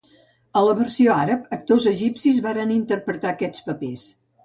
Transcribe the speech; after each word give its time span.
A 0.61 0.63
la 0.67 0.73
versió 0.79 1.11
àrab, 1.17 1.45
actors 1.59 1.87
egipcis 1.93 2.43
varen 2.49 2.75
interpretar 2.81 3.35
aquests 3.39 3.67
papers. 3.73 4.13